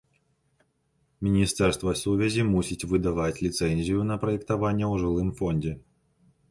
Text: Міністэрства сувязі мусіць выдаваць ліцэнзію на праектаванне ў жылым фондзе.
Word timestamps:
Міністэрства 1.27 1.91
сувязі 2.01 2.47
мусіць 2.53 2.87
выдаваць 2.95 3.41
ліцэнзію 3.45 3.99
на 4.13 4.19
праектаванне 4.27 4.85
ў 4.93 5.05
жылым 5.05 5.29
фондзе. 5.41 5.73